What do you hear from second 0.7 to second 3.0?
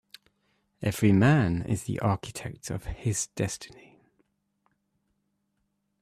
Every man is the architect of